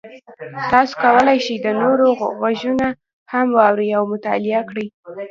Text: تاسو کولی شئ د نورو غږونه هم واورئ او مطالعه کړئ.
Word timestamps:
تاسو 0.71 0.93
کولی 1.03 1.37
شئ 1.45 1.55
د 1.65 1.67
نورو 1.81 2.07
غږونه 2.41 2.87
هم 3.31 3.47
واورئ 3.57 3.89
او 3.97 4.03
مطالعه 4.13 4.61
کړئ. 4.69 4.87